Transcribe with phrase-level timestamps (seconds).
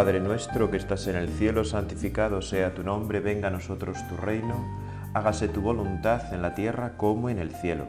[0.00, 4.16] Padre nuestro que estás en el cielo, santificado sea tu nombre, venga a nosotros tu
[4.16, 4.54] reino,
[5.12, 7.84] hágase tu voluntad en la tierra como en el cielo.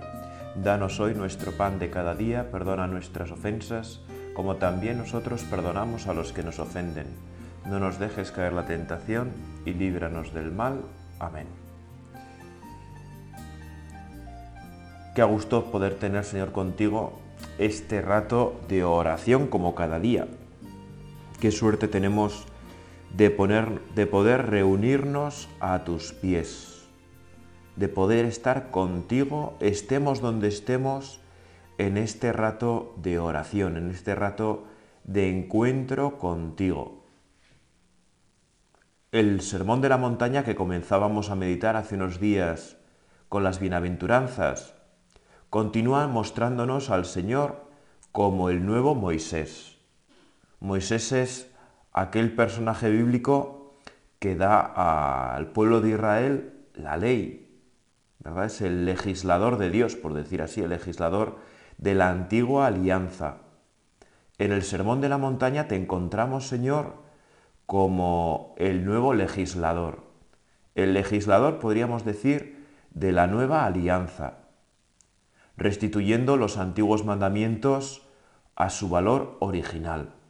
[0.61, 4.01] Danos hoy nuestro pan de cada día, perdona nuestras ofensas,
[4.33, 7.07] como también nosotros perdonamos a los que nos ofenden.
[7.65, 9.31] No nos dejes caer la tentación
[9.65, 10.81] y líbranos del mal.
[11.17, 11.47] Amén.
[15.15, 17.21] Qué gusto poder tener, Señor, contigo
[17.57, 20.27] este rato de oración como cada día.
[21.41, 22.45] Qué suerte tenemos
[23.17, 26.83] de, poner, de poder reunirnos a tus pies,
[27.75, 31.19] de poder estar contigo, estemos donde estemos,
[31.79, 34.65] en este rato de oración, en este rato
[35.03, 37.07] de encuentro contigo.
[39.11, 42.77] El sermón de la montaña que comenzábamos a meditar hace unos días
[43.29, 44.75] con las bienaventuranzas
[45.49, 47.65] continúa mostrándonos al Señor
[48.11, 49.80] como el nuevo Moisés.
[50.61, 51.51] Moisés es
[51.91, 53.75] aquel personaje bíblico
[54.19, 54.61] que da
[55.35, 57.61] al pueblo de Israel la ley,
[58.19, 58.45] ¿verdad?
[58.45, 61.39] Es el legislador de Dios, por decir así, el legislador
[61.77, 63.39] de la antigua alianza.
[64.37, 66.95] En el Sermón de la Montaña te encontramos, Señor,
[67.65, 70.03] como el nuevo legislador.
[70.75, 74.37] El legislador, podríamos decir, de la nueva alianza
[75.61, 78.01] restituyendo los antiguos mandamientos
[78.55, 80.20] a su valor original.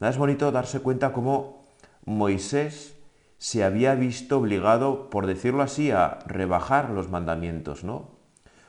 [0.00, 1.64] Es bonito darse cuenta cómo
[2.04, 2.94] Moisés
[3.38, 8.10] se había visto obligado, por decirlo así, a rebajar los mandamientos, ¿no?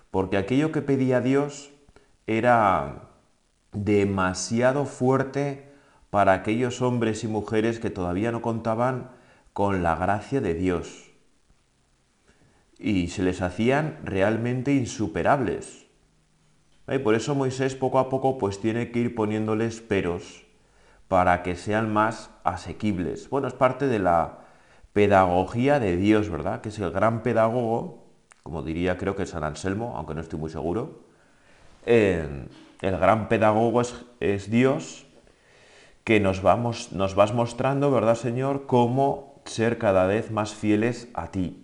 [0.09, 1.71] Porque aquello que pedía Dios
[2.27, 3.09] era
[3.73, 5.73] demasiado fuerte
[6.09, 9.11] para aquellos hombres y mujeres que todavía no contaban
[9.51, 11.11] con la gracia de Dios
[12.79, 15.87] y se les hacían realmente insuperables.
[16.87, 20.46] Y por eso Moisés poco a poco pues tiene que ir poniéndoles peros
[21.07, 23.29] para que sean más asequibles.
[23.29, 24.39] Bueno, es parte de la
[24.93, 26.61] pedagogía de Dios, ¿verdad?
[26.61, 28.05] Que es el gran pedagogo,
[28.43, 31.03] como diría creo que San Anselmo, aunque no estoy muy seguro.
[31.85, 32.49] el
[32.81, 35.05] gran pedagogo es, es Dios
[36.03, 41.31] que nos, vamos, nos vas mostrando, ¿verdad, Señor?, cómo ser cada vez más fieles a
[41.31, 41.63] ti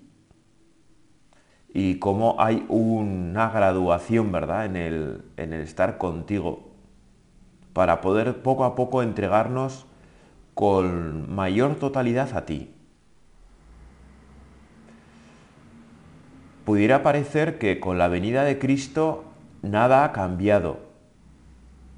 [1.73, 6.72] y cómo hay una graduación, ¿verdad?, en el, en el estar contigo,
[7.73, 9.85] para poder poco a poco entregarnos
[10.53, 12.69] con mayor totalidad a ti.
[16.65, 19.25] Pudiera parecer que con la venida de Cristo
[19.61, 20.79] nada ha cambiado,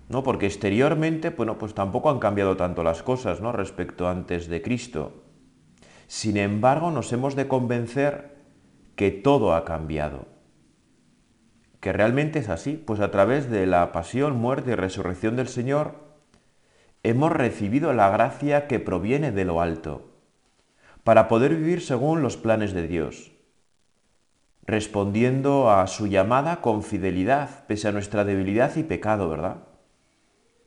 [0.10, 0.24] ¿no?
[0.24, 3.52] Porque exteriormente, bueno, pues tampoco han cambiado tanto las cosas, ¿no?
[3.52, 5.24] Respecto antes de Cristo.
[6.08, 8.36] Sin embargo, nos hemos de convencer
[8.96, 10.35] que todo ha cambiado.
[11.86, 15.94] Que realmente es así, pues a través de la pasión, muerte y resurrección del Señor,
[17.04, 20.10] hemos recibido la gracia que proviene de lo alto,
[21.04, 23.34] para poder vivir según los planes de Dios,
[24.66, 29.58] respondiendo a su llamada con fidelidad, pese a nuestra debilidad y pecado, ¿verdad?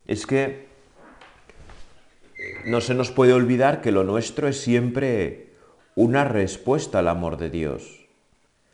[0.07, 0.69] Es que
[2.65, 5.57] no se nos puede olvidar que lo nuestro es siempre
[5.97, 7.97] una respuesta al amor de Dios.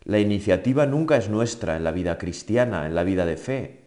[0.04, 3.80] La iniciativa nunca es nuestra en la vida cristiana, en la vida de fe.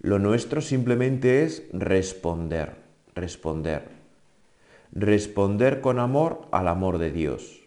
[0.00, 2.76] Lo nuestro simplemente es responder,
[3.14, 3.88] responder.
[4.92, 7.60] Responder con amor al amor de Dios.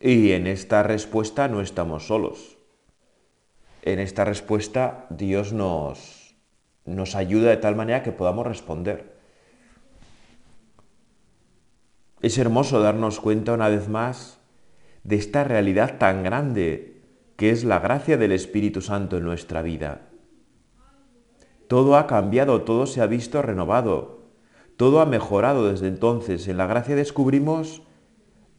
[0.00, 2.58] Y en esta respuesta no estamos solos.
[3.82, 6.34] En esta respuesta Dios nos,
[6.84, 9.11] nos ayuda de tal manera que podamos responder.
[12.22, 14.38] Es hermoso darnos cuenta una vez más
[15.02, 17.02] de esta realidad tan grande
[17.36, 20.02] que es la gracia del Espíritu Santo en nuestra vida.
[21.66, 24.22] Todo ha cambiado, todo se ha visto renovado,
[24.76, 26.46] todo ha mejorado desde entonces.
[26.46, 27.82] En la gracia descubrimos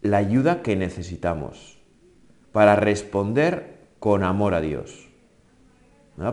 [0.02, 1.80] la ayuda que necesitamos
[2.52, 5.08] para responder con amor a Dios,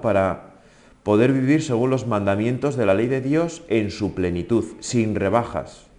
[0.02, 0.54] para
[1.04, 5.89] poder vivir según los mandamientos de la ley de Dios en su plenitud, sin rebajas.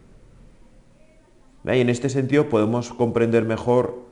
[1.64, 4.06] Y en este sentido podemos comprender mejor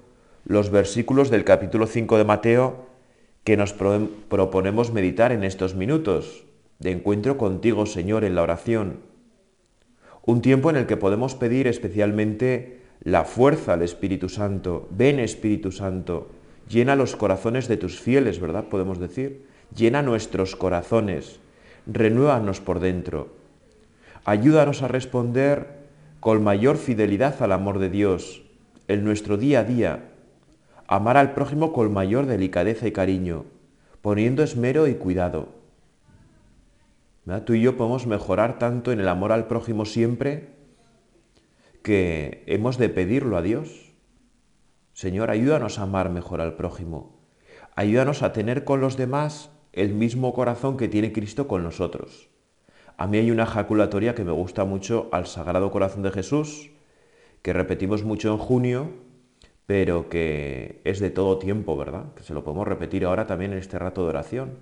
[0.46, 2.86] los versículos del capítulo 5 de Mateo
[3.44, 6.46] que nos proponemos meditar en estos minutos
[6.78, 9.00] de encuentro contigo, Señor, en la oración.
[10.26, 14.88] Un tiempo en el que podemos pedir especialmente la fuerza al Espíritu Santo.
[14.92, 16.30] Ven, Espíritu Santo,
[16.70, 18.66] llena los corazones de tus fieles, ¿verdad?
[18.66, 19.48] Podemos decir.
[19.76, 21.40] Llena nuestros corazones,
[21.88, 23.30] renuévanos por dentro.
[24.26, 25.79] Ayúdanos a responder
[26.20, 28.44] con mayor fidelidad al amor de Dios
[28.88, 30.12] en nuestro día a día,
[30.88, 33.46] amar al prójimo con mayor delicadeza y cariño,
[34.02, 35.60] poniendo esmero y cuidado.
[37.46, 40.50] Tú y yo podemos mejorar tanto en el amor al prójimo siempre
[41.84, 43.94] que hemos de pedirlo a Dios.
[44.94, 47.20] Señor, ayúdanos a amar mejor al prójimo.
[47.76, 52.30] Ayúdanos a tener con los demás el mismo corazón que tiene Cristo con nosotros.
[53.00, 56.70] A mí hay una ejaculatoria que me gusta mucho al Sagrado Corazón de Jesús,
[57.42, 58.90] que repetimos mucho en junio,
[59.66, 62.14] pero que es de todo tiempo, ¿verdad?
[62.14, 64.58] Que se lo podemos repetir ahora también en este rato de oración.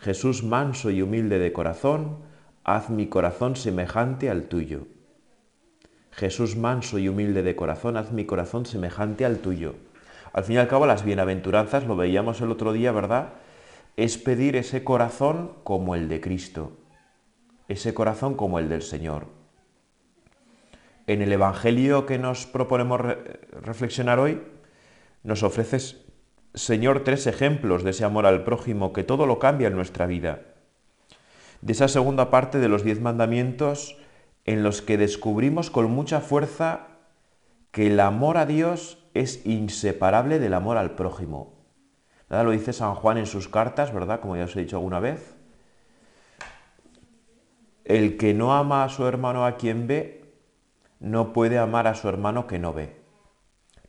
[0.00, 2.18] Jesús manso y humilde de corazón,
[2.62, 4.86] haz mi corazón semejante al tuyo.
[6.10, 9.76] Jesús manso y humilde de corazón, haz mi corazón semejante al tuyo.
[10.34, 13.30] Al fin y al cabo, las bienaventuranzas, lo veíamos el otro día, ¿verdad?
[13.96, 16.72] Es pedir ese corazón como el de Cristo,
[17.68, 19.26] ese corazón como el del Señor.
[21.06, 23.00] En el Evangelio que nos proponemos
[23.62, 24.42] reflexionar hoy,
[25.22, 26.04] nos ofreces,
[26.54, 30.42] Señor, tres ejemplos de ese amor al prójimo que todo lo cambia en nuestra vida.
[31.60, 33.96] De esa segunda parte de los diez mandamientos,
[34.44, 36.88] en los que descubrimos con mucha fuerza
[37.72, 41.56] que el amor a Dios es inseparable del amor al prójimo.
[42.28, 44.20] Nada Lo dice San Juan en sus cartas, ¿verdad?
[44.20, 45.35] Como ya os he dicho alguna vez.
[47.86, 50.24] El que no ama a su hermano a quien ve,
[50.98, 52.96] no puede amar a su hermano que no ve.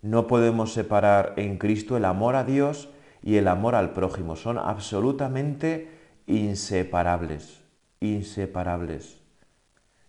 [0.03, 2.89] No podemos separar en Cristo el amor a Dios
[3.23, 4.35] y el amor al prójimo.
[4.35, 5.89] Son absolutamente
[6.27, 7.63] inseparables,
[7.99, 9.19] inseparables.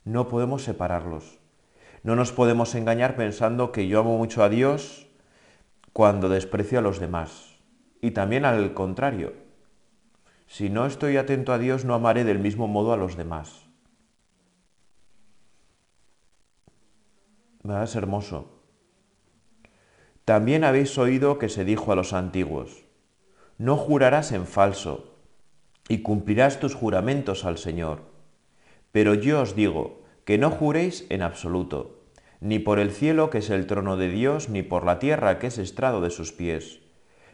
[0.05, 1.39] No podemos separarlos.
[2.03, 5.07] No nos podemos engañar pensando que yo amo mucho a Dios
[5.95, 7.57] cuando desprecio a los demás.
[8.03, 9.33] Y también al contrario.
[10.47, 13.68] Si no estoy atento a Dios, no amaré del mismo modo a los demás.
[17.65, 18.63] Es hermoso.
[20.25, 22.85] También habéis oído que se dijo a los antiguos,
[23.57, 25.17] no jurarás en falso,
[25.89, 28.03] y cumplirás tus juramentos al Señor.
[28.93, 32.05] Pero yo os digo que no juréis en absoluto,
[32.41, 35.49] ni por el cielo que es el trono de Dios, ni por la tierra que
[35.49, 36.81] es estrado de sus pies,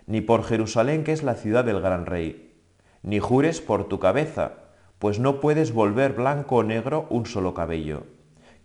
[0.07, 2.55] ni por Jerusalén que es la ciudad del gran rey,
[3.03, 4.53] ni jures por tu cabeza,
[4.99, 8.14] pues no puedes volver blanco o negro un solo cabello.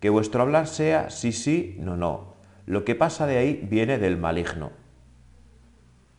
[0.00, 2.34] Que vuestro hablar sea sí, sí, no, no.
[2.66, 4.70] Lo que pasa de ahí viene del maligno.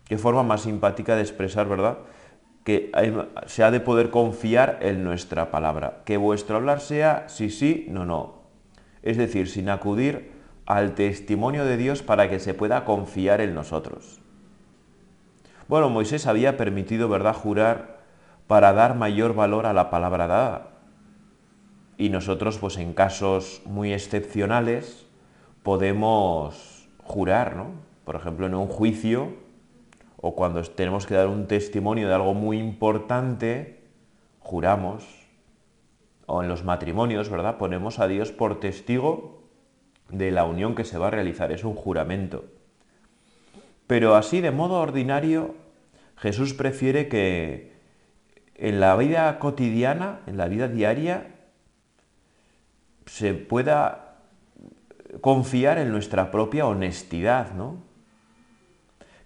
[0.06, 2.00] Qué forma más simpática de expresar, ¿verdad?
[2.64, 2.92] que
[3.48, 6.02] se ha de poder confiar en nuestra palabra.
[6.06, 8.42] Que vuestro hablar sea sí, sí, no, no.
[9.02, 10.32] Es decir, sin acudir
[10.66, 14.22] al testimonio de Dios para que se pueda confiar en nosotros.
[15.68, 18.02] Bueno, Moisés había permitido, ¿verdad?, jurar
[18.46, 20.71] para dar mayor valor a la palabra dada.
[22.02, 25.06] Y nosotros, pues en casos muy excepcionales,
[25.62, 27.74] podemos jurar, ¿no?
[28.06, 29.36] Por ejemplo, en un juicio,
[30.18, 33.84] o cuando tenemos que dar un testimonio de algo muy importante,
[34.40, 35.06] juramos,
[36.26, 37.60] o en los matrimonios, ¿verdad?
[37.60, 39.44] Ponemos a Dios por testigo
[40.10, 42.46] de la unión que se va a realizar, es un juramento.
[43.86, 45.54] Pero así, de modo ordinario,
[46.18, 47.74] Jesús prefiere que
[48.56, 51.36] en la vida cotidiana, en la vida diaria,
[53.12, 54.16] se pueda
[55.20, 57.84] confiar en nuestra propia honestidad, ¿no?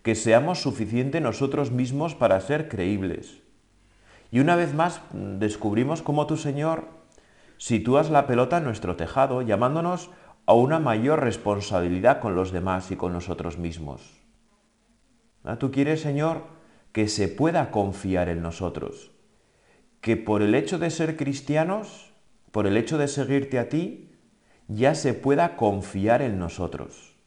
[0.02, 3.44] que seamos suficientes nosotros mismos para ser creíbles.
[4.32, 6.88] Y una vez más descubrimos cómo tu Señor
[7.58, 10.10] sitúas la pelota en nuestro tejado, llamándonos
[10.48, 14.02] a una mayor responsabilidad con los demás y con nosotros mismos.
[15.44, 15.58] ¿Ah?
[15.58, 16.42] Tú quieres, Señor,
[16.92, 19.12] que se pueda confiar en nosotros,
[20.02, 22.15] que por el hecho de ser cristianos,
[22.56, 24.16] por el hecho de seguirte a ti,
[24.70, 27.18] ya se pueda confiar en nosotros.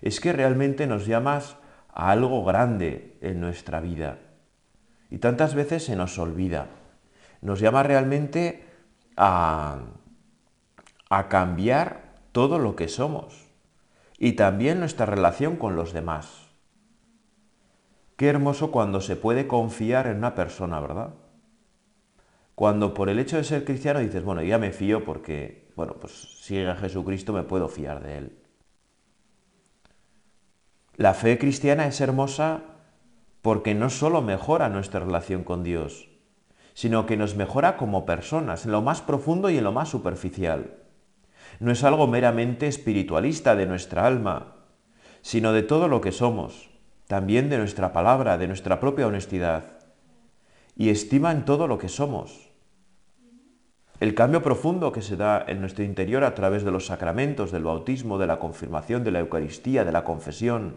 [0.00, 1.56] Es que realmente nos llamas
[1.88, 4.20] a algo grande en nuestra vida.
[5.10, 6.68] Y tantas veces se nos olvida.
[7.40, 8.64] Nos llama realmente
[9.16, 9.80] a,
[11.08, 13.48] a cambiar todo lo que somos
[14.18, 16.46] y también nuestra relación con los demás.
[18.14, 21.14] Qué hermoso cuando se puede confiar en una persona, ¿verdad?
[22.60, 26.12] Cuando por el hecho de ser cristiano dices, bueno, ya me fío porque, bueno, pues
[26.42, 28.38] sigue a Jesucristo, me puedo fiar de él.
[30.94, 32.60] La fe cristiana es hermosa
[33.40, 36.10] porque no solo mejora nuestra relación con Dios,
[36.74, 40.82] sino que nos mejora como personas, en lo más profundo y en lo más superficial.
[41.60, 44.56] No es algo meramente espiritualista de nuestra alma,
[45.22, 46.68] sino de todo lo que somos,
[47.06, 49.78] también de nuestra palabra, de nuestra propia honestidad,
[50.76, 52.49] y estima en todo lo que somos.
[54.00, 57.64] El cambio profundo que se da en nuestro interior a través de los sacramentos, del
[57.64, 60.76] bautismo, de la confirmación, de la Eucaristía, de la confesión,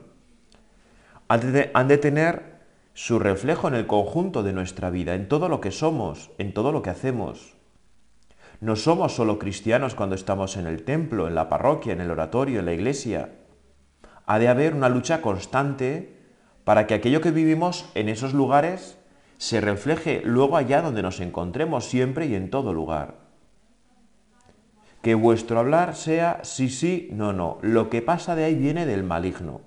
[1.29, 2.59] han de, tener
[2.93, 6.73] su reflejo en el conjunto de nuestra vida, en todo lo que somos, en todo
[6.73, 7.55] lo que hacemos.
[8.59, 12.59] No somos solo cristianos cuando estamos en el templo, en la parroquia, en el oratorio,
[12.59, 13.35] en la iglesia.
[14.25, 16.17] Ha de haber una lucha constante
[16.65, 18.97] para que aquello que vivimos en esos lugares
[19.43, 23.15] se refleje luego allá donde nos encontremos siempre y en todo lugar.
[25.01, 27.57] Que vuestro hablar sea sí, sí, no, no.
[27.61, 29.59] Lo que pasa de ahí viene del maligno.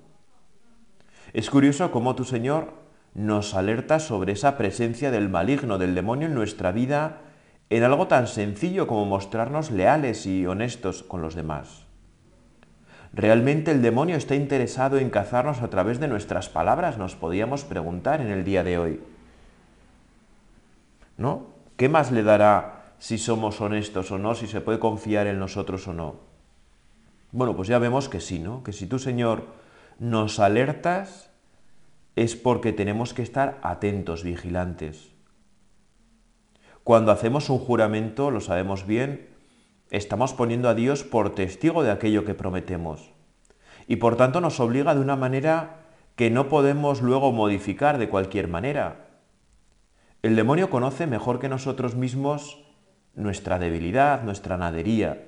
[1.31, 2.73] Es curioso cómo tu Señor
[3.13, 7.21] nos alerta sobre esa presencia del maligno, del demonio en nuestra vida,
[7.69, 11.85] en algo tan sencillo como mostrarnos leales y honestos con los demás.
[13.13, 16.97] ¿Realmente el demonio está interesado en cazarnos a través de nuestras palabras?
[16.97, 19.16] Nos podíamos preguntar en el día de hoy.
[21.17, 21.47] ¿No?
[21.75, 25.87] ¿Qué más le dará si somos honestos o no, si se puede confiar en nosotros
[25.87, 26.15] o no?
[27.31, 28.63] Bueno, pues ya vemos que sí, ¿no?
[28.63, 29.45] Que si tú, Señor,
[29.99, 31.29] nos alertas,
[32.15, 35.11] es porque tenemos que estar atentos, vigilantes.
[36.83, 39.27] Cuando hacemos un juramento, lo sabemos bien,
[39.91, 43.11] estamos poniendo a Dios por testigo de aquello que prometemos.
[43.87, 45.81] Y por tanto nos obliga de una manera
[46.15, 49.06] que no podemos luego modificar de cualquier manera.
[50.23, 52.63] El demonio conoce mejor que nosotros mismos
[53.13, 55.25] nuestra debilidad, nuestra nadería,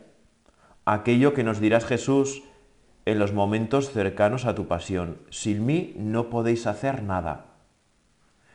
[0.86, 2.44] aquello que nos dirás Jesús
[3.06, 5.18] en los momentos cercanos a tu pasión.
[5.30, 7.46] Sin mí no podéis hacer nada.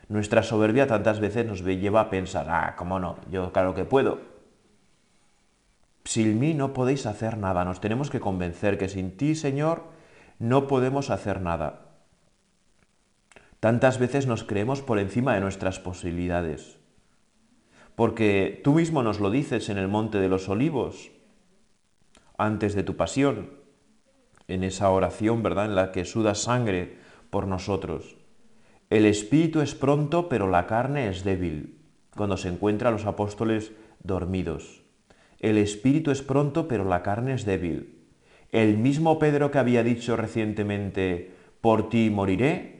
[0.07, 4.19] Nuestra soberbia tantas veces nos lleva a pensar, ah, cómo no, yo claro que puedo.
[6.03, 7.65] Sin mí no podéis hacer nada.
[7.65, 9.83] Nos tenemos que convencer que sin ti, Señor,
[10.37, 11.84] no podemos hacer nada.
[13.65, 16.77] Tantas veces nos creemos por encima de nuestras posibilidades.
[17.95, 21.09] Porque tú mismo nos lo dices en el Monte de los Olivos,
[22.37, 23.49] antes de tu pasión,
[24.47, 26.97] en esa oración, ¿verdad?, en la que sudas sangre
[27.31, 28.17] por nosotros.
[28.91, 31.79] El espíritu es pronto, pero la carne es débil,
[32.15, 33.71] cuando se encuentra a los apóstoles
[34.03, 34.83] dormidos.
[35.39, 37.97] El espíritu es pronto, pero la carne es débil.
[38.51, 41.31] El mismo Pedro que había dicho recientemente,
[41.61, 42.74] por ti moriré,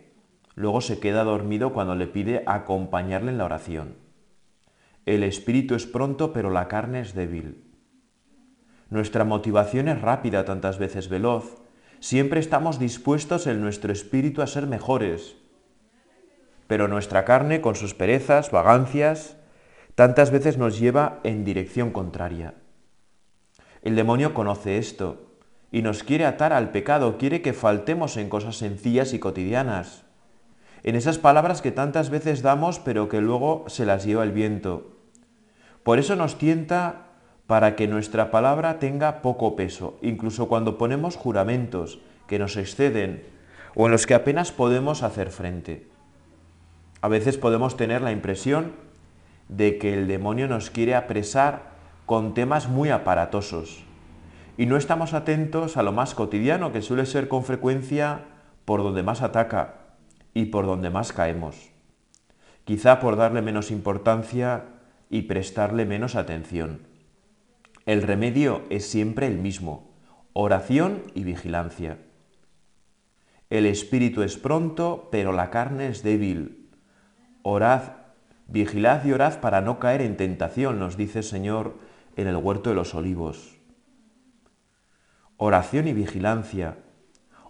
[0.55, 3.95] Luego se queda dormido cuando le pide acompañarle en la oración.
[5.05, 7.61] El espíritu es pronto, pero la carne es débil.
[8.89, 11.61] Nuestra motivación es rápida, tantas veces veloz.
[11.99, 15.35] Siempre estamos dispuestos en nuestro espíritu a ser mejores.
[16.67, 19.35] Pero nuestra carne, con sus perezas, vagancias,
[19.93, 22.53] tantas veces nos lleva en dirección contraria.
[23.81, 25.37] El demonio conoce esto
[25.71, 30.04] y nos quiere atar al pecado, quiere que faltemos en cosas sencillas y cotidianas
[30.85, 34.91] en esas palabras que tantas veces damos pero que luego se las lleva el viento.
[35.81, 37.07] Por eso nos tienta
[37.47, 43.23] para que nuestra palabra tenga poco peso, incluso cuando ponemos juramentos que nos exceden
[43.73, 45.87] o en los que apenas podemos hacer frente.
[47.01, 48.73] A veces podemos tener la impresión
[49.49, 51.63] de que el demonio nos quiere apresar
[52.05, 53.83] con temas muy aparatosos
[54.55, 58.25] y no estamos atentos a lo más cotidiano que suele ser con frecuencia
[58.65, 59.84] por donde más ataca,
[60.35, 61.71] y por donde más caemos,
[62.65, 64.65] quizá por darle menos importancia
[65.09, 66.81] y prestarle menos atención.
[67.85, 69.95] El remedio es siempre el mismo,
[70.33, 71.99] oración y vigilancia.
[73.49, 76.69] El espíritu es pronto, pero la carne es débil.
[77.41, 77.93] Orad,
[78.47, 81.77] vigilad y orad para no caer en tentación, nos dice el Señor
[82.17, 83.55] en el huerto de los olivos.
[85.37, 86.77] Oración y vigilancia,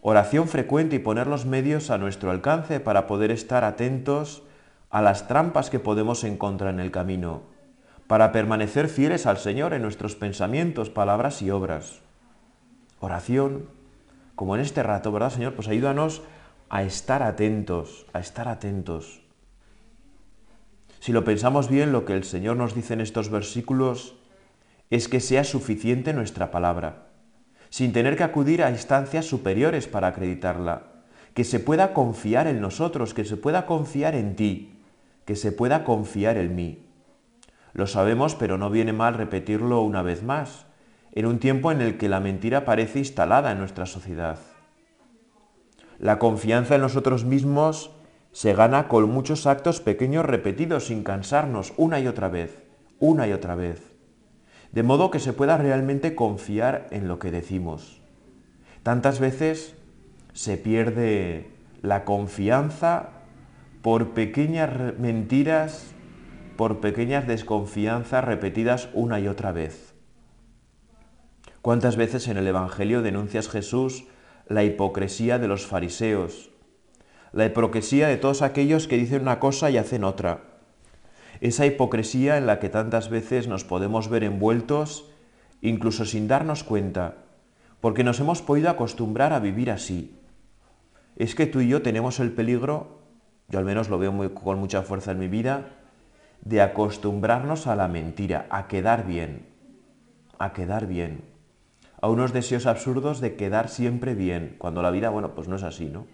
[0.08, 4.44] Oración frecuente y poner los medios a nuestro alcance para poder estar atentos
[4.92, 7.42] a las trampas que podemos encontrar en el camino,
[8.06, 12.02] para permanecer fieles al Señor en nuestros pensamientos, palabras y obras.
[13.00, 13.68] Oración,
[14.36, 15.56] como en este rato, ¿verdad, Señor?
[15.56, 16.22] Pues ayúdanos
[16.70, 19.24] a estar atentos, a estar atentos.
[21.00, 24.16] Si lo pensamos bien, lo que el Señor nos dice en estos versículos
[24.92, 27.06] es que sea suficiente nuestra palabra
[27.76, 30.84] sin tener que acudir a instancias superiores para acreditarla,
[31.34, 34.80] que se pueda confiar en nosotros, que se pueda confiar en ti,
[35.26, 36.86] que se pueda confiar en mí.
[37.74, 40.68] Lo sabemos, pero no viene mal repetirlo una vez más,
[41.12, 44.40] en un tiempo en el que la mentira parece instalada en nuestra sociedad.
[46.00, 47.92] La confianza en nosotros mismos
[48.32, 52.64] se gana con muchos actos pequeños repetidos sin cansarnos una y otra vez,
[53.00, 53.95] una y otra vez
[54.76, 58.02] de modo que se pueda realmente confiar en lo que decimos.
[58.84, 59.76] Tantas veces
[60.34, 61.50] se pierde
[61.82, 63.10] la confianza
[63.82, 65.94] por pequeñas mentiras,
[66.58, 69.96] por pequeñas desconfianzas repetidas una y otra vez.
[71.62, 74.04] ¿Cuántas veces en el Evangelio denuncias Jesús
[74.48, 76.52] la hipocresía de los fariseos,
[77.32, 80.55] la hipocresía de todos aquellos que dicen una cosa y hacen otra?
[81.42, 85.10] Esa hipocresía en la que tantas veces nos podemos ver envueltos,
[85.62, 87.16] incluso sin darnos cuenta,
[87.82, 90.20] porque nos hemos podido acostumbrar a vivir así.
[91.18, 93.00] Es que tú y yo tenemos el peligro,
[93.48, 95.68] yo al menos lo veo con mucha fuerza en mi vida,
[96.42, 99.46] de acostumbrarnos a la mentira, a quedar bien,
[100.38, 101.24] a quedar bien,
[102.02, 105.64] a unos deseos absurdos de quedar siempre bien, cuando la vida, bueno, pues no es
[105.64, 106.06] así, ¿no?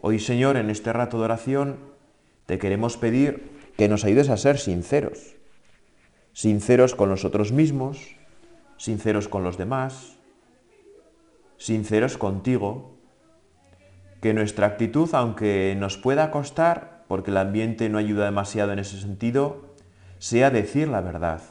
[0.00, 1.76] Hoy, Señor, en este rato de oración,
[2.48, 5.36] te queremos pedir que nos ayudes a ser sinceros,
[6.32, 8.16] sinceros con nosotros mismos,
[8.78, 10.16] sinceros con los demás,
[11.58, 12.96] sinceros contigo,
[14.22, 18.98] que nuestra actitud, aunque nos pueda costar, porque el ambiente no ayuda demasiado en ese
[18.98, 19.74] sentido,
[20.18, 21.42] sea decir la verdad,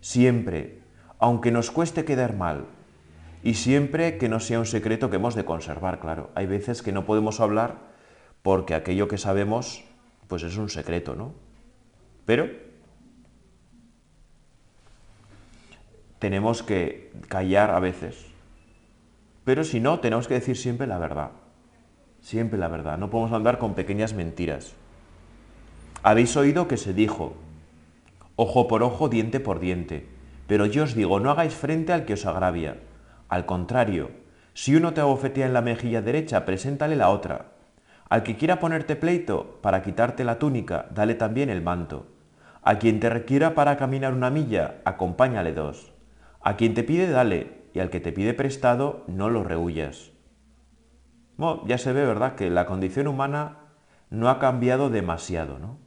[0.00, 0.80] siempre,
[1.20, 2.66] aunque nos cueste quedar mal,
[3.44, 6.30] y siempre que no sea un secreto que hemos de conservar, claro.
[6.34, 7.92] Hay veces que no podemos hablar
[8.42, 9.84] porque aquello que sabemos,
[10.32, 11.34] pues es un secreto, ¿no?
[12.24, 12.48] Pero
[16.18, 18.24] tenemos que callar a veces.
[19.44, 21.32] Pero si no, tenemos que decir siempre la verdad.
[22.22, 22.96] Siempre la verdad.
[22.96, 24.72] No podemos andar con pequeñas mentiras.
[26.02, 27.34] Habéis oído que se dijo,
[28.36, 30.08] ojo por ojo, diente por diente.
[30.46, 32.78] Pero yo os digo, no hagáis frente al que os agravia.
[33.28, 34.08] Al contrario,
[34.54, 37.52] si uno te abofetea en la mejilla derecha, preséntale la otra.
[38.08, 42.06] Al que quiera ponerte pleito para quitarte la túnica, dale también el manto.
[42.62, 45.92] A quien te requiera para caminar una milla, acompáñale dos.
[46.40, 50.12] A quien te pide, dale, y al que te pide prestado, no lo rehuyas.
[51.66, 53.56] Ya se ve, ¿verdad?, que la condición humana
[54.10, 55.78] no ha cambiado demasiado, ¿no?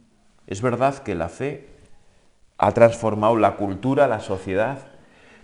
[0.46, 1.70] Es verdad que la fe
[2.58, 4.78] ha transformado la cultura, la sociedad,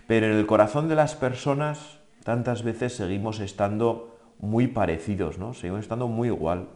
[0.05, 4.12] pero en el corazón de las personas tantas veces seguimos estando
[4.43, 5.53] muy parecidos, ¿no?
[5.53, 6.67] Seguimos estando muy igual.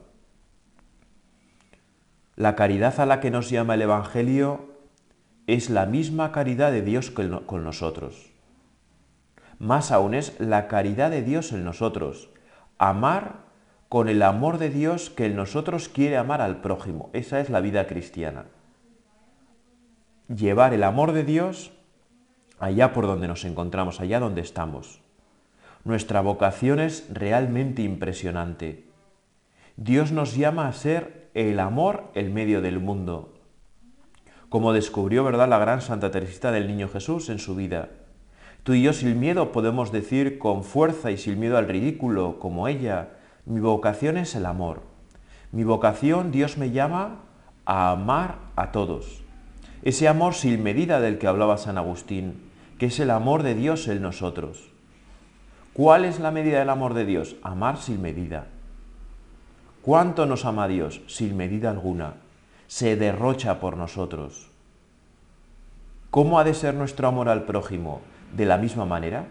[2.38, 4.70] La caridad a la que nos llama el Evangelio
[5.48, 8.32] es la misma caridad de Dios con nosotros.
[9.60, 12.30] Más aún es la caridad de Dios en nosotros.
[12.78, 13.48] Amar
[13.90, 17.10] con el amor de Dios que en nosotros quiere amar al prójimo.
[17.12, 18.46] Esa es la vida cristiana.
[20.34, 21.74] Llevar el amor de Dios
[22.60, 25.02] allá por donde nos encontramos, allá donde estamos.
[25.88, 28.90] Nuestra vocación es realmente impresionante.
[29.78, 33.36] Dios nos llama a ser el amor el medio del mundo.
[34.50, 37.88] Como descubrió, ¿verdad?, la gran Santa Teresita del Niño Jesús en su vida.
[38.64, 42.68] Tú y yo sin miedo podemos decir con fuerza y sin miedo al ridículo, como
[42.68, 43.12] ella,
[43.46, 44.82] mi vocación es el amor.
[45.54, 47.22] Mi vocación Dios me llama
[47.64, 49.24] a amar a todos.
[49.84, 52.42] Ese amor sin medida del que hablaba San Agustín,
[52.78, 54.67] que es el amor de Dios en nosotros.
[55.78, 57.38] ¿Cuál es la medida del amor de Dios?
[57.42, 58.48] Amar sin medida.
[59.82, 61.02] ¿Cuánto nos ama Dios?
[61.08, 62.16] Sin medida alguna.
[62.68, 64.50] Se derrocha por nosotros.
[66.12, 68.02] ¿Cómo ha de ser nuestro amor al prójimo?
[68.36, 69.28] De la misma manera.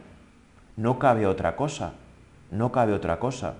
[0.76, 1.92] No cabe otra cosa.
[2.50, 3.56] No cabe otra cosa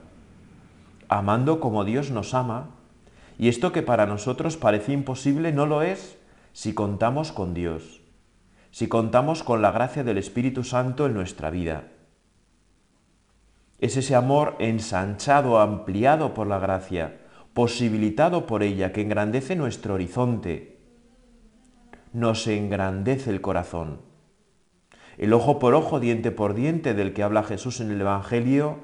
[1.09, 2.71] amando como Dios nos ama,
[3.39, 6.19] y esto que para nosotros parece imposible no lo es
[6.53, 8.01] si contamos con Dios,
[8.71, 11.85] si contamos con la gracia del Espíritu Santo en nuestra vida.
[13.79, 17.19] Es ese amor ensanchado, ampliado por la gracia,
[17.53, 20.79] posibilitado por ella, que engrandece nuestro horizonte,
[22.13, 24.01] nos engrandece el corazón.
[25.19, 28.79] El ojo por ojo, diente por diente del que habla Jesús en el Evangelio,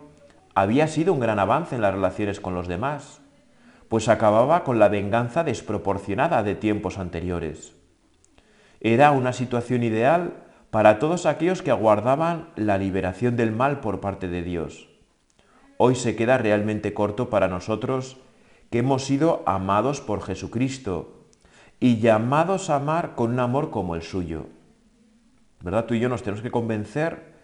[0.54, 3.22] había sido un gran avance en las relaciones con los demás,
[3.88, 7.74] pues acababa con la venganza desproporcionada de tiempos anteriores.
[8.80, 10.32] Era una situación ideal
[10.72, 14.88] para todos aquellos que aguardaban la liberación del mal por parte de Dios.
[15.76, 18.16] Hoy se queda realmente corto para nosotros
[18.70, 21.26] que hemos sido amados por Jesucristo
[21.78, 24.46] y llamados a amar con un amor como el suyo.
[25.60, 25.84] ¿Verdad?
[25.84, 27.34] Tú y yo nos tenemos que convencer,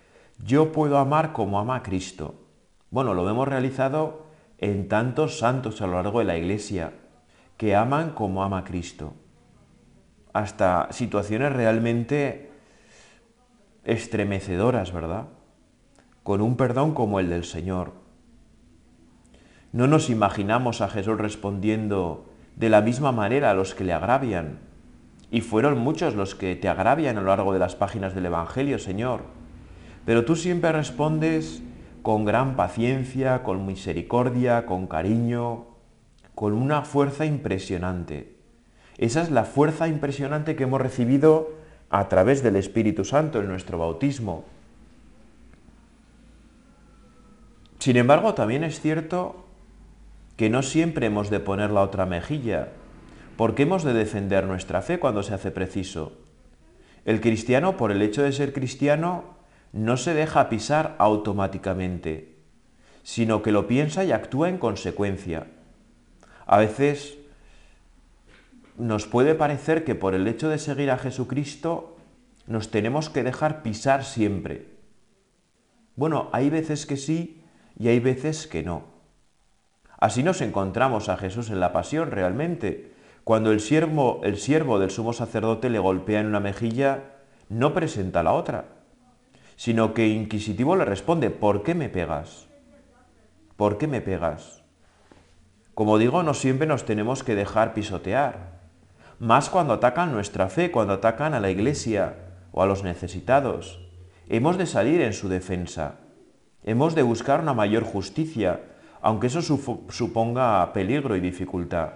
[0.42, 2.34] yo puedo amar como ama Cristo.
[2.90, 4.24] Bueno, lo hemos realizado
[4.56, 6.94] en tantos santos a lo largo de la Iglesia
[7.58, 9.12] que aman como ama Cristo.
[10.32, 12.47] Hasta situaciones realmente
[13.88, 15.28] estremecedoras, ¿verdad?
[16.22, 17.92] Con un perdón como el del Señor.
[19.72, 24.60] No nos imaginamos a Jesús respondiendo de la misma manera a los que le agravian.
[25.30, 28.78] Y fueron muchos los que te agravian a lo largo de las páginas del Evangelio,
[28.78, 29.22] Señor.
[30.04, 31.62] Pero tú siempre respondes
[32.02, 35.66] con gran paciencia, con misericordia, con cariño,
[36.34, 38.36] con una fuerza impresionante.
[38.96, 41.57] Esa es la fuerza impresionante que hemos recibido
[41.90, 44.44] a través del Espíritu Santo en nuestro bautismo.
[47.78, 49.46] Sin embargo, también es cierto
[50.36, 52.68] que no siempre hemos de poner la otra mejilla,
[53.36, 56.12] porque hemos de defender nuestra fe cuando se hace preciso.
[57.04, 59.24] El cristiano, por el hecho de ser cristiano,
[59.72, 62.36] no se deja pisar automáticamente,
[63.02, 65.46] sino que lo piensa y actúa en consecuencia.
[66.46, 67.17] A veces
[68.78, 71.96] nos puede parecer que por el hecho de seguir a Jesucristo
[72.46, 74.66] nos tenemos que dejar pisar siempre.
[75.96, 77.42] Bueno, hay veces que sí
[77.78, 78.84] y hay veces que no.
[79.98, 82.92] Así nos encontramos a Jesús en la pasión realmente.
[83.24, 87.16] Cuando el siervo, el siervo del sumo sacerdote le golpea en una mejilla,
[87.48, 88.66] no presenta la otra,
[89.56, 92.46] sino que inquisitivo le responde, ¿por qué me pegas?
[93.56, 94.62] ¿Por qué me pegas?
[95.74, 98.57] Como digo, no siempre nos tenemos que dejar pisotear,
[99.18, 102.14] más cuando atacan nuestra fe, cuando atacan a la iglesia
[102.52, 103.80] o a los necesitados.
[104.28, 105.96] Hemos de salir en su defensa,
[106.62, 108.60] hemos de buscar una mayor justicia,
[109.00, 111.90] aunque eso suponga peligro y dificultad.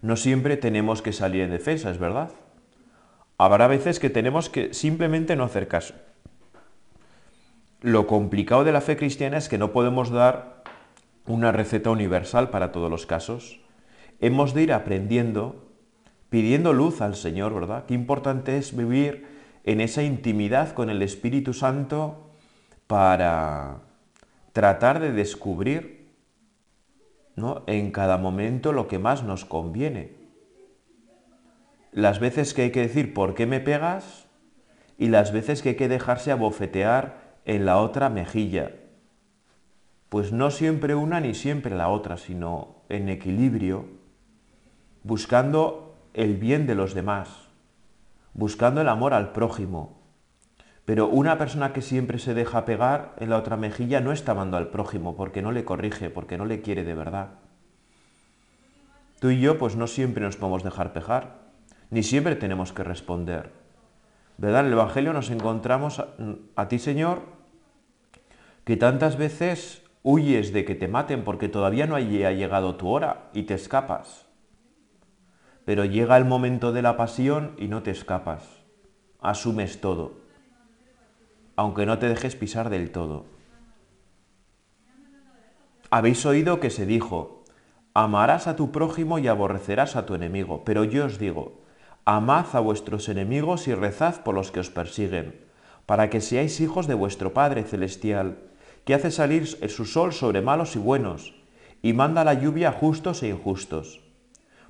[0.00, 2.30] No siempre tenemos que salir en defensa, es verdad.
[3.36, 5.94] Habrá veces que tenemos que simplemente no hacer caso.
[7.80, 10.62] Lo complicado de la fe cristiana es que no podemos dar
[11.26, 13.60] una receta universal para todos los casos.
[14.20, 15.68] Hemos de ir aprendiendo,
[16.30, 17.84] pidiendo luz al Señor, ¿verdad?
[17.86, 19.26] Qué importante es vivir
[19.64, 22.30] en esa intimidad con el Espíritu Santo
[22.86, 23.82] para
[24.52, 26.08] tratar de descubrir
[27.36, 27.62] ¿no?
[27.66, 30.12] en cada momento lo que más nos conviene.
[31.92, 34.28] Las veces que hay que decir ¿por qué me pegas?
[34.98, 38.72] y las veces que hay que dejarse abofetear en la otra mejilla.
[40.08, 43.86] Pues no siempre una ni siempre la otra, sino en equilibrio,
[45.02, 47.48] buscando el bien de los demás,
[48.34, 49.98] buscando el amor al prójimo.
[50.84, 54.56] Pero una persona que siempre se deja pegar en la otra mejilla no está amando
[54.56, 57.28] al prójimo porque no le corrige, porque no le quiere de verdad.
[59.20, 61.40] Tú y yo pues no siempre nos podemos dejar pegar,
[61.90, 63.50] ni siempre tenemos que responder.
[64.38, 64.60] ¿Verdad?
[64.60, 66.08] En el Evangelio nos encontramos a,
[66.54, 67.22] a ti, Señor,
[68.64, 73.30] que tantas veces huyes de que te maten porque todavía no ha llegado tu hora
[73.34, 74.27] y te escapas.
[75.68, 78.42] Pero llega el momento de la pasión y no te escapas.
[79.20, 80.12] Asumes todo,
[81.56, 83.26] aunque no te dejes pisar del todo.
[85.90, 87.44] Habéis oído que se dijo,
[87.92, 91.60] amarás a tu prójimo y aborrecerás a tu enemigo, pero yo os digo,
[92.06, 95.38] amad a vuestros enemigos y rezad por los que os persiguen,
[95.84, 98.38] para que seáis hijos de vuestro Padre Celestial
[98.86, 101.34] que hace salir su sol sobre malos y buenos,
[101.82, 104.07] y manda la lluvia a justos e injustos.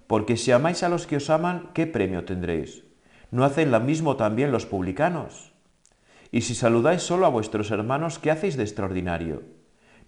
[0.08, 2.82] Porque si amáis a los que os aman, ¿qué premio tendréis?
[3.30, 5.52] ¿No hacen lo mismo también los publicanos?
[6.32, 9.42] Y si saludáis solo a vuestros hermanos, ¿qué hacéis de extraordinario?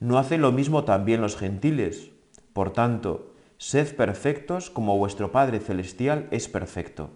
[0.00, 2.12] ¿No hacen lo mismo también los gentiles?
[2.54, 7.10] Por tanto, sed perfectos como vuestro Padre Celestial es perfecto.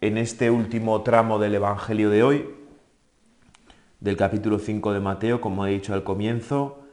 [0.00, 2.54] En este último tramo del Evangelio de hoy,
[4.00, 6.84] del capítulo 5 de Mateo, como he dicho al comienzo,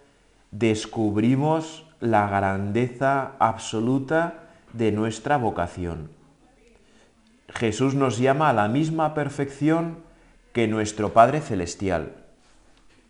[0.52, 4.43] descubrimos la grandeza absoluta
[4.74, 6.10] de nuestra vocación.
[7.50, 10.00] Jesús nos llama a la misma perfección
[10.52, 12.14] que nuestro Padre Celestial.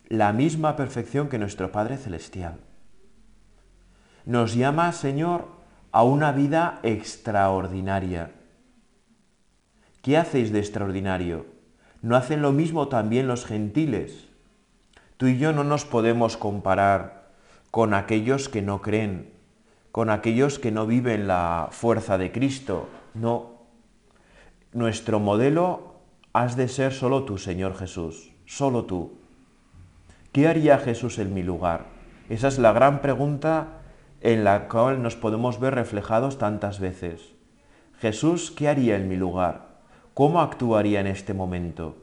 [0.08, 2.58] La misma perfección que nuestro Padre Celestial.
[4.26, 5.48] Nos llama, Señor,
[5.92, 8.32] a una vida extraordinaria.
[10.02, 11.46] ¿Qué hacéis de extraordinario?
[12.02, 14.28] ¿No hacen lo mismo también los gentiles?
[15.16, 17.30] Tú y yo no nos podemos comparar
[17.70, 19.33] con aquellos que no creen,
[19.94, 22.88] con aquellos que no viven la fuerza de Cristo.
[23.14, 23.52] No.
[24.72, 25.94] Nuestro modelo
[26.32, 29.12] has de ser solo tú, Señor Jesús, solo tú.
[30.32, 31.84] ¿Qué haría Jesús en mi lugar?
[32.28, 33.82] Esa es la gran pregunta
[34.20, 37.32] en la cual nos podemos ver reflejados tantas veces.
[38.00, 39.76] Jesús, ¿qué haría en mi lugar?
[40.12, 41.94] ¿Cómo actuaría en este momento?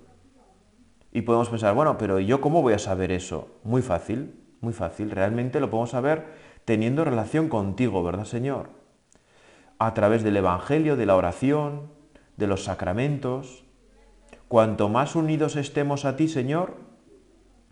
[1.12, 3.49] Y podemos pensar, bueno, pero ¿yo cómo voy a saber eso?
[3.65, 5.12] Muy fácil, muy fácil.
[5.12, 8.69] Realmente lo podemos saber teniendo relación contigo, ¿verdad, Señor?
[9.80, 11.89] A través del Evangelio, de la oración,
[12.38, 13.63] de los sacramentos.
[14.47, 16.76] Cuanto más unidos estemos a ti, Señor,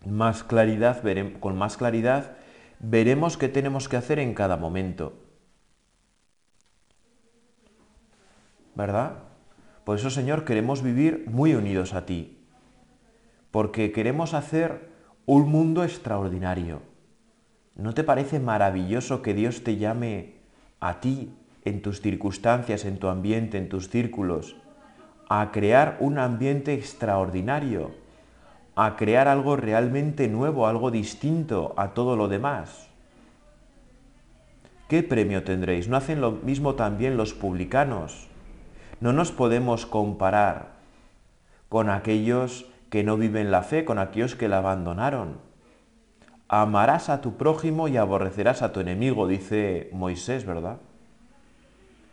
[0.06, 1.02] más claridad
[1.40, 2.36] con más claridad
[2.80, 5.12] veremos qué tenemos que hacer en cada momento.
[8.74, 9.24] ¿Verdad?
[9.84, 12.38] Por eso, Señor, queremos vivir muy unidos a ti,
[13.50, 14.88] porque queremos hacer
[15.26, 16.89] un mundo extraordinario.
[17.76, 20.34] ¿No te parece maravilloso que Dios te llame
[20.80, 24.56] a ti, en tus circunstancias, en tu ambiente, en tus círculos,
[25.28, 27.92] a crear un ambiente extraordinario,
[28.74, 32.90] a crear algo realmente nuevo, algo distinto a todo lo demás?
[34.90, 35.86] ¿qué premio tendréis?
[35.86, 38.26] ¿No hacen lo mismo también los publicanos?
[38.98, 40.72] No nos podemos comparar
[41.68, 45.38] con aquellos que no viven la fe, con aquellos que la abandonaron.
[46.52, 50.78] Amarás a tu prójimo y aborrecerás a tu enemigo, dice Moisés, ¿verdad?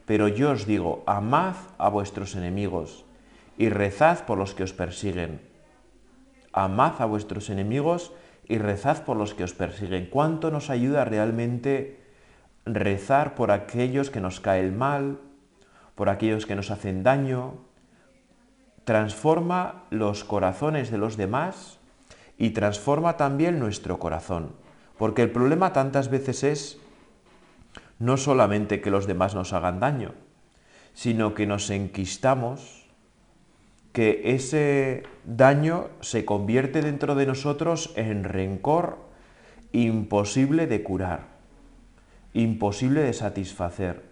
[0.06, 3.04] Pero yo os digo, amad a vuestros enemigos
[3.58, 5.42] y rezad por los que os persiguen.
[6.54, 8.14] Amad a vuestros enemigos
[8.48, 10.06] y rezad por los que os persiguen.
[10.06, 12.00] ¿Cuánto nos ayuda realmente
[12.64, 15.20] rezar por aquellos que nos cae el mal,
[15.96, 17.56] por aquellos que nos hacen daño?
[18.84, 21.80] Transforma los corazones de los demás
[22.38, 24.52] y transforma también nuestro corazón.
[24.98, 26.78] Porque el problema tantas veces es
[28.00, 30.14] no solamente que los demás nos hagan daño,
[30.94, 32.86] sino que nos enquistamos,
[33.92, 38.98] que ese daño se convierte dentro de nosotros en rencor
[39.72, 41.22] imposible de curar,
[42.34, 44.04] imposible de satisfacer.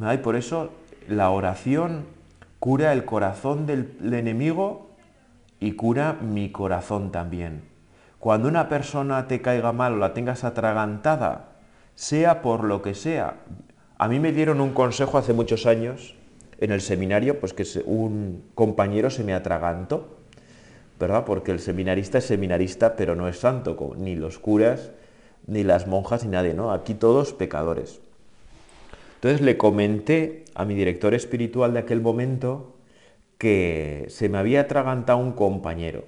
[0.00, 0.72] Y por eso
[1.08, 2.06] la oración
[2.58, 4.89] cura el corazón del enemigo
[5.60, 7.62] y cura mi corazón también.
[8.18, 11.52] Cuando una persona te caiga mal o la tengas atragantada,
[11.94, 13.36] sea por lo que sea,
[13.98, 16.16] a mí me dieron un consejo hace muchos años
[16.58, 20.18] en el seminario, pues que un compañero se me atragantó,
[20.98, 21.24] ¿verdad?
[21.24, 24.90] Porque el seminarista es seminarista, pero no es santo, ni los curas,
[25.46, 26.72] ni las monjas, ni nadie, ¿no?
[26.72, 28.00] Aquí todos pecadores.
[29.16, 32.76] Entonces le comenté a mi director espiritual de aquel momento
[33.40, 36.04] que se me había atragantado un compañero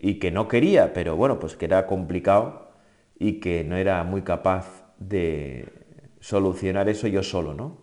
[0.00, 2.72] y que no quería, pero bueno, pues que era complicado
[3.16, 5.68] y que no era muy capaz de
[6.18, 7.78] solucionar eso yo solo, ¿no?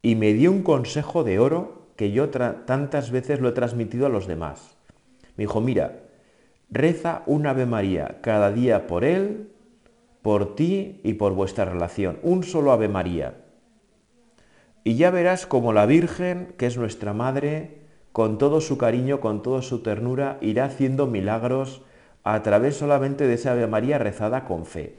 [0.00, 4.10] Y me dio un consejo de oro que yo tantas veces lo he transmitido a
[4.10, 4.76] los demás.
[5.36, 6.04] Me dijo, mira,
[6.70, 9.50] reza un Ave María cada día por él,
[10.22, 12.20] por ti y por vuestra relación.
[12.22, 13.38] Un solo Ave María.
[14.84, 17.82] Y ya verás como la Virgen, que es nuestra Madre,
[18.14, 21.82] con todo su cariño, con toda su ternura, irá haciendo milagros
[22.22, 24.94] a través solamente de esa Ave María rezada con fe,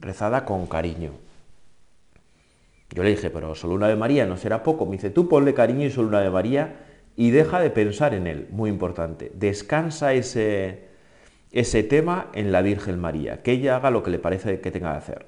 [0.00, 1.12] rezada con cariño.
[2.90, 4.84] Yo le dije, pero solo una Ave María no será poco.
[4.84, 6.76] Me dice, tú ponle cariño y solo una Ave María
[7.16, 9.32] y deja de pensar en él, muy importante.
[9.34, 10.88] Descansa ese,
[11.52, 14.92] ese tema en la Virgen María, que ella haga lo que le parece que tenga
[14.92, 15.26] que hacer.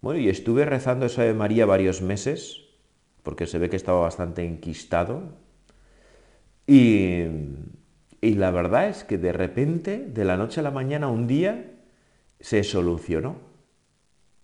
[0.00, 2.63] Bueno, y estuve rezando esa Ave María varios meses,
[3.24, 5.22] porque se ve que estaba bastante enquistado.
[6.66, 7.22] Y,
[8.20, 11.72] y la verdad es que de repente, de la noche a la mañana, un día,
[12.38, 13.36] se solucionó.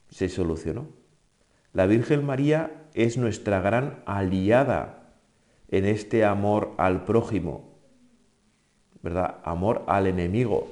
[0.09, 0.89] Se solucionó.
[1.73, 5.15] La Virgen María es nuestra gran aliada
[5.69, 7.79] en este amor al prójimo,
[9.03, 9.37] ¿verdad?
[9.45, 10.69] Amor al enemigo,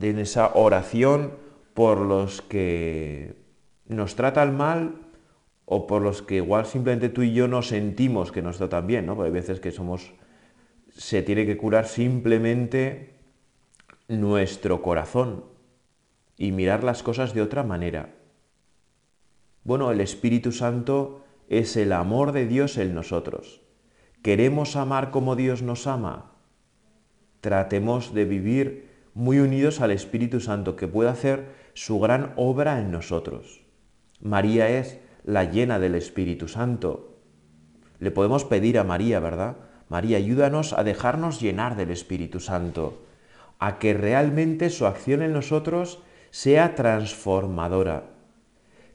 [0.00, 1.32] en esa oración
[1.74, 3.34] por los que
[3.86, 5.07] nos tratan mal
[5.70, 9.04] o por los que igual simplemente tú y yo no sentimos que nos tratan bien,
[9.04, 9.14] ¿no?
[9.14, 10.12] Porque hay veces que somos,
[10.88, 13.12] se tiene que curar simplemente
[14.08, 15.44] nuestro corazón
[16.38, 18.14] y mirar las cosas de otra manera.
[19.62, 23.60] Bueno, el Espíritu Santo es el amor de Dios en nosotros.
[24.22, 26.32] ¿Queremos amar como Dios nos ama?
[27.42, 32.90] Tratemos de vivir muy unidos al Espíritu Santo, que pueda hacer su gran obra en
[32.90, 33.66] nosotros.
[34.20, 37.18] María es la llena del Espíritu Santo.
[38.00, 39.56] Le podemos pedir a María, ¿verdad?
[39.90, 43.02] María, ayúdanos a dejarnos llenar del Espíritu Santo,
[43.58, 48.04] a que realmente su acción en nosotros sea transformadora,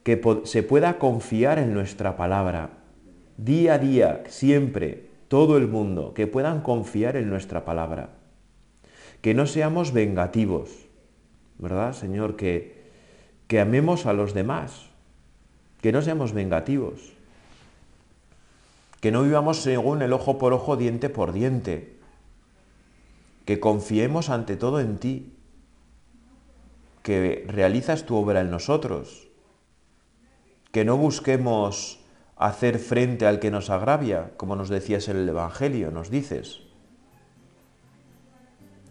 [0.02, 2.70] que se pueda confiar en nuestra palabra,
[3.36, 8.08] día a día, siempre, todo el mundo, que puedan confiar en nuestra palabra,
[9.20, 10.88] que no seamos vengativos,
[11.58, 12.34] ¿verdad, Señor?
[12.34, 12.90] Que,
[13.46, 14.93] que amemos a los demás,
[15.84, 17.12] que no seamos vengativos,
[19.02, 21.98] que no vivamos según el ojo por ojo, diente por diente,
[23.44, 25.36] que confiemos ante todo en ti,
[27.02, 29.28] que realizas tu obra en nosotros,
[30.72, 32.00] que no busquemos
[32.38, 36.60] hacer frente al que nos agravia, como nos decías en el Evangelio, nos dices,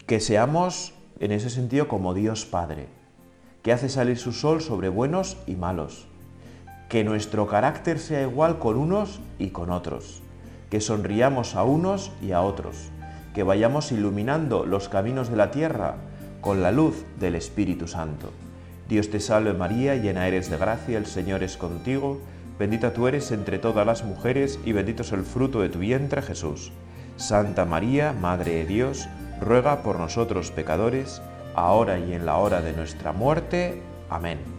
[0.06, 2.86] que seamos en ese sentido como Dios Padre,
[3.64, 6.08] que hace salir su sol sobre buenos y malos
[6.94, 10.22] que nuestro carácter sea igual con unos y con otros,
[10.70, 12.92] que sonriamos a unos y a otros,
[13.34, 15.96] que vayamos iluminando los caminos de la tierra
[16.40, 18.30] con la luz del Espíritu Santo.
[18.88, 22.22] Dios te salve María, llena eres de gracia, el Señor es contigo,
[22.60, 26.22] bendita tú eres entre todas las mujeres y bendito es el fruto de tu vientre
[26.22, 26.72] Jesús.
[27.18, 29.10] Santa María, Madre de Dios,
[29.42, 31.24] ruega por nosotros pecadores,
[31.56, 33.82] ahora y en la hora de nuestra muerte.
[34.12, 34.53] Amén.